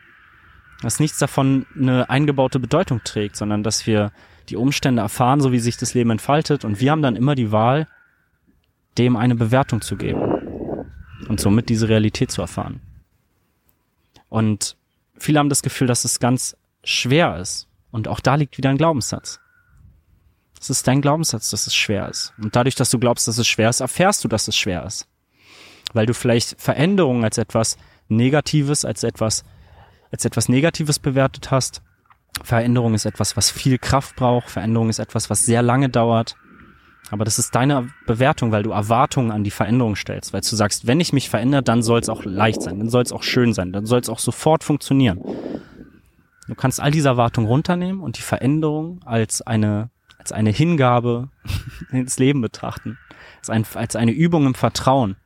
[0.83, 4.13] Dass nichts davon eine eingebaute Bedeutung trägt, sondern dass wir
[4.51, 6.65] die Umstände erfahren, so wie sich das Leben entfaltet.
[6.65, 7.89] Und wir haben dann immer die Wahl,
[8.99, 10.21] dem eine Bewertung zu geben.
[11.29, 12.81] Und somit diese Realität zu erfahren.
[14.29, 14.77] Und
[15.17, 17.67] viele haben das Gefühl, dass es ganz schwer ist.
[17.91, 19.41] Und auch da liegt wieder ein Glaubenssatz.
[20.61, 22.35] Es ist dein Glaubenssatz, dass es schwer ist.
[22.41, 25.09] Und dadurch, dass du glaubst, dass es schwer ist, erfährst du, dass es schwer ist.
[25.95, 29.45] Weil du vielleicht Veränderungen als etwas Negatives, als etwas,
[30.13, 31.83] als etwas Negatives bewertet hast.
[32.45, 34.51] Veränderung ist etwas, was viel Kraft braucht.
[34.51, 36.37] Veränderung ist etwas, was sehr lange dauert.
[37.11, 40.87] Aber das ist deine Bewertung, weil du Erwartungen an die Veränderung stellst, weil du sagst,
[40.87, 43.53] wenn ich mich verändere, dann soll es auch leicht sein, dann soll es auch schön
[43.53, 45.21] sein, dann soll es auch sofort funktionieren.
[46.47, 49.91] Du kannst all diese Erwartungen runternehmen und die Veränderung als eine,
[50.21, 51.31] als eine Hingabe
[51.91, 52.99] ins Leben betrachten,
[53.39, 55.17] als, ein, als eine Übung im Vertrauen,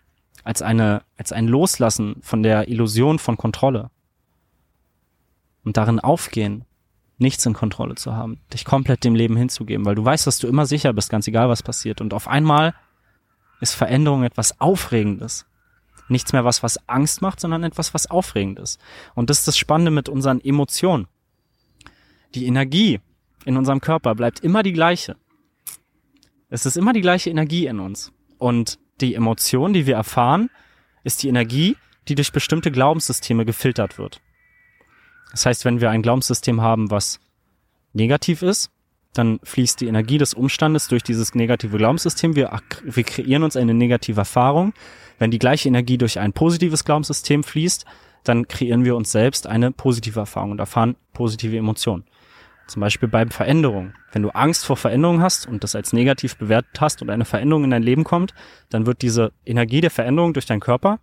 [0.44, 3.90] als eine, als ein Loslassen von der Illusion von Kontrolle
[5.64, 6.64] und darin aufgehen,
[7.18, 10.46] nichts in Kontrolle zu haben, dich komplett dem Leben hinzugeben, weil du weißt, dass du
[10.46, 12.00] immer sicher bist, ganz egal was passiert.
[12.00, 12.74] Und auf einmal
[13.60, 15.46] ist Veränderung etwas Aufregendes.
[16.08, 18.80] Nichts mehr was, was Angst macht, sondern etwas, was aufregend ist.
[19.14, 21.08] Und das ist das Spannende mit unseren Emotionen.
[22.34, 23.00] Die Energie
[23.44, 25.16] in unserem Körper bleibt immer die gleiche.
[26.48, 28.12] Es ist immer die gleiche Energie in uns.
[28.38, 30.50] Und die Emotion, die wir erfahren,
[31.02, 31.76] ist die Energie,
[32.08, 34.20] die durch bestimmte Glaubenssysteme gefiltert wird.
[35.30, 37.18] Das heißt, wenn wir ein Glaubenssystem haben, was
[37.92, 38.70] negativ ist,
[39.14, 42.36] dann fließt die Energie des Umstandes durch dieses negative Glaubenssystem.
[42.36, 44.74] Wir, wir kreieren uns eine negative Erfahrung.
[45.18, 47.84] Wenn die gleiche Energie durch ein positives Glaubenssystem fließt,
[48.24, 52.04] dann kreieren wir uns selbst eine positive Erfahrung und erfahren positive Emotionen.
[52.66, 53.94] Zum Beispiel bei Veränderungen.
[54.12, 57.64] Wenn du Angst vor Veränderungen hast und das als negativ bewertet hast und eine Veränderung
[57.64, 58.34] in dein Leben kommt,
[58.70, 60.98] dann wird diese Energie der Veränderung durch deinen Körper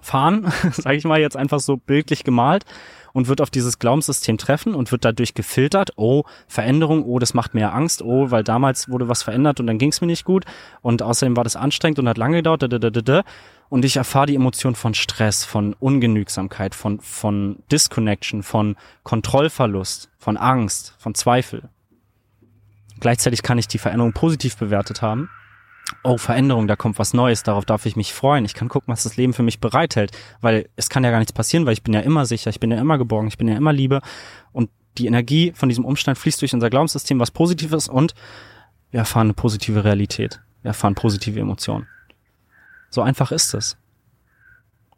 [0.00, 2.64] fahren, sage ich mal jetzt einfach so bildlich gemalt
[3.12, 5.92] und wird auf dieses Glaubenssystem treffen und wird dadurch gefiltert.
[5.96, 9.78] Oh, Veränderung, oh, das macht mir Angst, oh, weil damals wurde was verändert und dann
[9.78, 10.44] ging es mir nicht gut
[10.82, 12.62] und außerdem war das anstrengend und hat lange gedauert.
[13.70, 20.36] Und ich erfahre die Emotion von Stress, von Ungenügsamkeit, von, von Disconnection, von Kontrollverlust, von
[20.36, 21.70] Angst, von Zweifel.
[22.98, 25.30] Gleichzeitig kann ich die Veränderung positiv bewertet haben
[26.02, 28.44] oh, Veränderung, da kommt was Neues, darauf darf ich mich freuen.
[28.44, 31.32] Ich kann gucken, was das Leben für mich bereithält, weil es kann ja gar nichts
[31.32, 33.56] passieren, weil ich bin ja immer sicher, ich bin ja immer geborgen, ich bin ja
[33.56, 34.00] immer Liebe
[34.52, 38.14] und die Energie von diesem Umstand fließt durch unser Glaubenssystem, was positiv ist und
[38.90, 40.40] wir erfahren eine positive Realität.
[40.62, 41.86] Wir erfahren positive Emotionen.
[42.90, 43.76] So einfach ist es.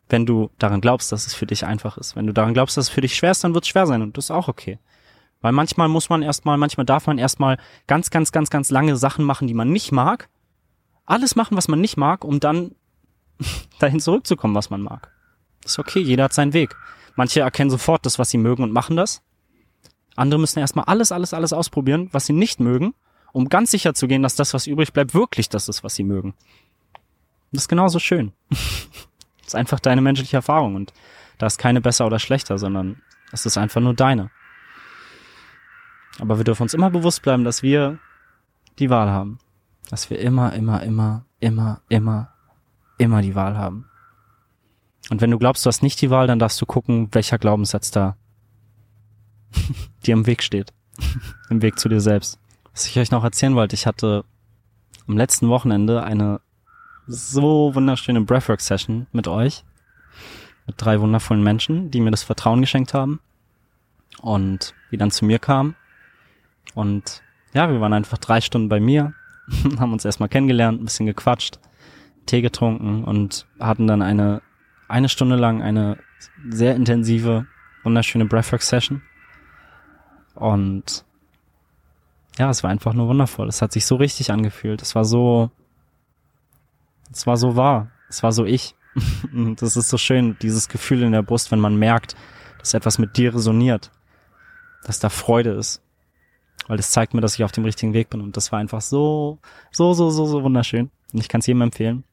[0.09, 2.17] Wenn du daran glaubst, dass es für dich einfach ist.
[2.17, 4.03] Wenn du daran glaubst, dass es für dich schwer ist, dann wird es schwer sein
[4.03, 4.79] und das ist auch okay.
[5.41, 9.25] Weil manchmal muss man erstmal, manchmal darf man erstmal ganz, ganz, ganz, ganz lange Sachen
[9.25, 10.29] machen, die man nicht mag,
[11.05, 12.75] alles machen, was man nicht mag, um dann
[13.79, 15.11] dahin zurückzukommen, was man mag.
[15.65, 16.77] ist okay, jeder hat seinen Weg.
[17.17, 19.23] Manche erkennen sofort das, was sie mögen und machen das.
[20.17, 22.95] Andere müssen erstmal alles, alles, alles ausprobieren, was sie nicht mögen,
[23.33, 26.05] um ganz sicher zu gehen, dass das, was übrig bleibt, wirklich das ist, was sie
[26.05, 26.35] mögen.
[27.53, 28.33] Das ist genauso schön.
[28.51, 30.93] das ist einfach deine menschliche Erfahrung und
[31.39, 34.31] da ist keine besser oder schlechter, sondern es ist einfach nur deine.
[36.19, 37.99] Aber wir dürfen uns immer bewusst bleiben, dass wir
[38.79, 39.39] die Wahl haben
[39.93, 42.33] dass wir immer, immer, immer, immer, immer,
[42.97, 43.85] immer die Wahl haben.
[45.11, 47.91] Und wenn du glaubst, du hast nicht die Wahl, dann darfst du gucken, welcher Glaubenssatz
[47.91, 48.17] da
[50.07, 50.73] dir im Weg steht.
[51.51, 52.39] Im Weg zu dir selbst.
[52.73, 54.25] Was ich euch noch erzählen wollte, ich hatte
[55.07, 56.41] am letzten Wochenende eine
[57.07, 59.65] so wunderschöne Breathwork-Session mit euch.
[60.67, 63.21] Mit drei wundervollen Menschen, die mir das Vertrauen geschenkt haben.
[64.21, 65.75] Und die dann zu mir kamen.
[66.75, 67.23] Und
[67.55, 69.15] ja, wir waren einfach drei Stunden bei mir,
[69.79, 71.59] haben uns erstmal kennengelernt, ein bisschen gequatscht,
[72.27, 74.43] Tee getrunken und hatten dann eine,
[74.89, 75.99] eine Stunde lang eine
[76.49, 77.47] sehr intensive,
[77.83, 79.03] wunderschöne Breathwork-Session.
[80.35, 81.05] Und
[82.39, 83.49] ja, es war einfach nur wundervoll.
[83.49, 84.81] Es hat sich so richtig angefühlt.
[84.81, 85.51] Es war so,
[87.13, 87.91] es war so wahr.
[88.09, 88.75] Es war so ich.
[89.57, 92.15] das ist so schön, dieses Gefühl in der Brust, wenn man merkt,
[92.59, 93.91] dass etwas mit dir resoniert,
[94.85, 95.83] dass da Freude ist,
[96.69, 98.21] weil das zeigt mir, dass ich auf dem richtigen Weg bin.
[98.21, 99.39] Und das war einfach so,
[99.71, 100.91] so, so, so, so wunderschön.
[101.13, 102.05] Und ich kann es jedem empfehlen.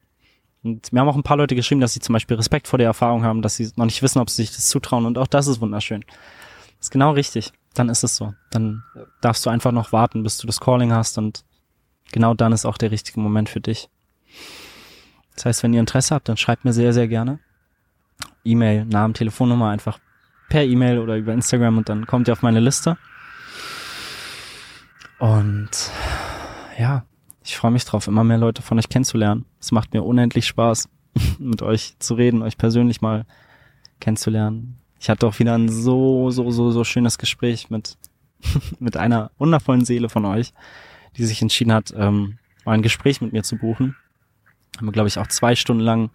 [0.62, 2.86] Und mir haben auch ein paar Leute geschrieben, dass sie zum Beispiel Respekt vor der
[2.86, 5.06] Erfahrung haben, dass sie noch nicht wissen, ob sie sich das zutrauen.
[5.06, 6.04] Und auch das ist wunderschön.
[6.78, 7.52] Das ist genau richtig.
[7.74, 8.34] Dann ist es so.
[8.50, 8.82] Dann
[9.20, 11.16] darfst du einfach noch warten, bis du das Calling hast.
[11.16, 11.44] Und
[12.12, 13.88] genau dann ist auch der richtige Moment für dich.
[15.40, 17.38] Das heißt, wenn ihr Interesse habt, dann schreibt mir sehr, sehr gerne.
[18.44, 19.98] E-Mail, Namen, Telefonnummer einfach
[20.50, 22.98] per E-Mail oder über Instagram und dann kommt ihr auf meine Liste.
[25.18, 25.70] Und
[26.78, 27.06] ja,
[27.42, 29.46] ich freue mich drauf, immer mehr Leute von euch kennenzulernen.
[29.58, 30.90] Es macht mir unendlich Spaß,
[31.38, 33.24] mit euch zu reden, euch persönlich mal
[33.98, 34.76] kennenzulernen.
[35.00, 37.96] Ich hatte auch wieder ein so, so, so, so schönes Gespräch mit,
[38.78, 40.52] mit einer wundervollen Seele von euch,
[41.16, 43.96] die sich entschieden hat, ähm, ein Gespräch mit mir zu buchen.
[44.80, 46.08] Haben wir, glaube ich, auch zwei Stunden lang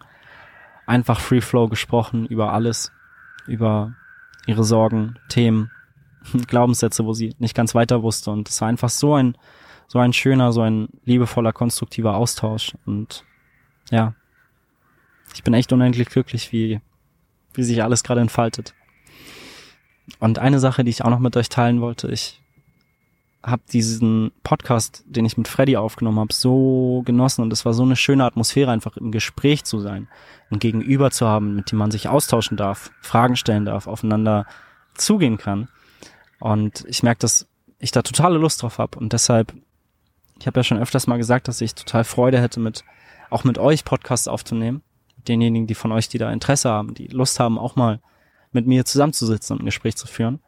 [0.86, 2.90] einfach Free Flow gesprochen über alles,
[3.46, 3.94] über
[4.44, 5.70] ihre Sorgen, Themen,
[6.48, 8.32] Glaubenssätze, wo sie nicht ganz weiter wusste.
[8.32, 9.38] Und es war einfach so ein,
[9.86, 12.74] so ein schöner, so ein liebevoller, konstruktiver Austausch.
[12.86, 13.24] Und
[13.92, 14.14] ja,
[15.32, 16.80] ich bin echt unendlich glücklich, wie,
[17.54, 18.74] wie sich alles gerade entfaltet.
[20.18, 22.42] Und eine Sache, die ich auch noch mit euch teilen wollte, ich
[23.46, 27.84] habe diesen Podcast, den ich mit Freddy aufgenommen habe, so genossen und es war so
[27.84, 30.08] eine schöne Atmosphäre, einfach im Gespräch zu sein
[30.50, 34.46] und Gegenüber zu haben, mit dem man sich austauschen darf, Fragen stellen darf, aufeinander
[34.94, 35.68] zugehen kann.
[36.40, 37.46] Und ich merke, dass
[37.78, 39.54] ich da totale Lust drauf habe und deshalb,
[40.40, 42.84] ich habe ja schon öfters mal gesagt, dass ich total Freude hätte, mit
[43.30, 44.82] auch mit euch Podcasts aufzunehmen,
[45.28, 48.00] denjenigen, die von euch, die da Interesse haben, die Lust haben, auch mal
[48.52, 50.40] mit mir zusammenzusitzen und ein Gespräch zu führen.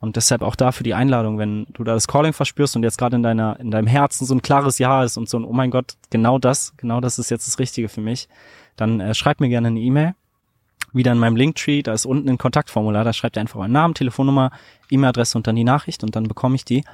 [0.00, 3.16] Und deshalb auch dafür die Einladung, wenn du da das Calling verspürst und jetzt gerade
[3.16, 5.70] in deiner, in deinem Herzen so ein klares Ja ist und so ein, oh mein
[5.70, 8.28] Gott, genau das, genau das ist jetzt das Richtige für mich,
[8.76, 10.14] dann äh, schreib mir gerne eine E-Mail.
[10.92, 13.94] Wieder in meinem Linktree, da ist unten ein Kontaktformular, da schreibt ihr einfach euren Namen,
[13.94, 14.52] Telefonnummer,
[14.90, 16.84] E-Mail-Adresse und dann die Nachricht und dann bekomme ich die.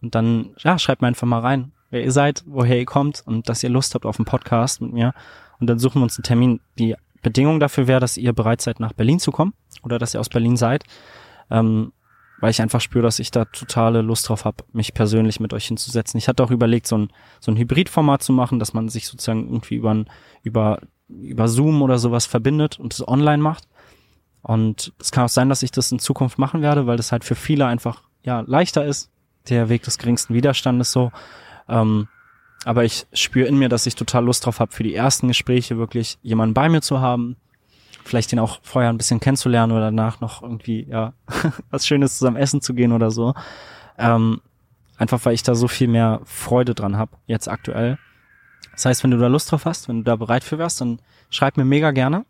[0.00, 3.48] Und dann, ja, schreibt mir einfach mal rein, wer ihr seid, woher ihr kommt und
[3.48, 5.12] dass ihr Lust habt auf einen Podcast mit mir.
[5.60, 6.60] Und dann suchen wir uns einen Termin.
[6.78, 10.20] Die Bedingung dafür wäre, dass ihr bereit seid, nach Berlin zu kommen oder dass ihr
[10.20, 10.84] aus Berlin seid.
[11.50, 11.92] Ähm,
[12.40, 15.66] weil ich einfach spüre, dass ich da totale Lust drauf habe, mich persönlich mit euch
[15.66, 16.18] hinzusetzen.
[16.18, 17.08] Ich hatte auch überlegt, so ein,
[17.40, 20.04] so ein Hybridformat zu machen, dass man sich sozusagen irgendwie über,
[20.42, 23.68] über, über Zoom oder sowas verbindet und es online macht.
[24.42, 27.24] Und es kann auch sein, dass ich das in Zukunft machen werde, weil das halt
[27.24, 29.10] für viele einfach ja leichter ist.
[29.48, 31.12] Der Weg des geringsten Widerstandes so.
[31.68, 32.08] Ähm,
[32.64, 35.76] aber ich spüre in mir, dass ich total Lust drauf habe, für die ersten Gespräche
[35.78, 37.36] wirklich jemanden bei mir zu haben,
[38.04, 41.14] vielleicht den auch vorher ein bisschen kennenzulernen oder danach noch irgendwie, ja,
[41.70, 43.34] was Schönes zusammen essen zu gehen oder so.
[43.98, 44.40] Ähm,
[44.96, 47.98] einfach weil ich da so viel mehr Freude dran habe, jetzt aktuell.
[48.72, 51.00] Das heißt, wenn du da Lust drauf hast, wenn du da bereit für wärst, dann
[51.30, 52.26] schreib mir mega gerne.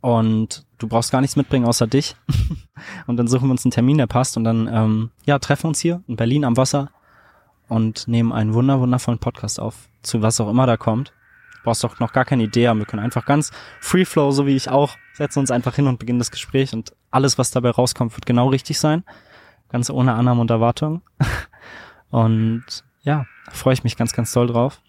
[0.00, 2.16] Und du brauchst gar nichts mitbringen außer dich.
[3.06, 4.36] und dann suchen wir uns einen Termin, der passt.
[4.36, 6.90] Und dann, ähm, ja, treffen wir uns hier in Berlin am Wasser
[7.68, 11.12] und nehmen einen wunder wundervollen Podcast auf, zu was auch immer da kommt
[11.66, 12.78] brauchst doch noch gar keine Idee haben.
[12.78, 13.50] Wir können einfach ganz
[13.80, 16.94] Free Flow, so wie ich auch, setzen uns einfach hin und beginnen das Gespräch und
[17.10, 19.04] alles, was dabei rauskommt, wird genau richtig sein.
[19.68, 21.02] Ganz ohne Annahme und Erwartung.
[22.10, 22.64] Und
[23.02, 24.80] ja, freue ich mich ganz, ganz doll drauf.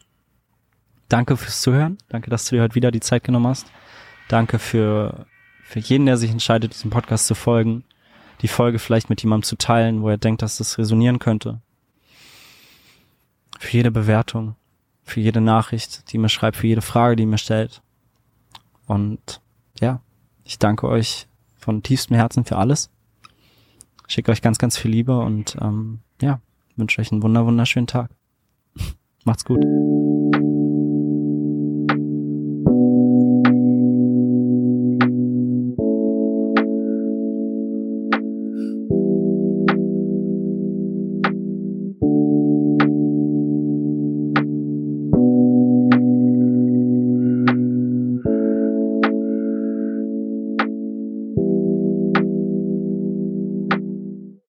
[1.10, 1.98] Danke fürs Zuhören.
[2.10, 3.66] Danke, dass du dir heute wieder die Zeit genommen hast.
[4.28, 5.26] Danke für,
[5.64, 7.86] für jeden, der sich entscheidet, diesem Podcast zu folgen.
[8.42, 11.60] Die Folge vielleicht mit jemandem zu teilen, wo er denkt, dass das resonieren könnte.
[13.58, 14.56] Für jede Bewertung
[15.08, 17.82] für jede Nachricht, die mir schreibt, für jede Frage, die mir stellt.
[18.86, 19.42] Und
[19.80, 20.02] ja,
[20.44, 22.90] ich danke euch von tiefstem Herzen für alles.
[24.08, 26.40] Schicke euch ganz, ganz viel Liebe und ähm, ja,
[26.76, 28.12] wünsche euch einen wunder wunderschönen Tag.
[29.24, 29.60] Macht's gut.